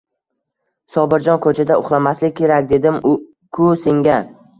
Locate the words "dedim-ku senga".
2.73-4.17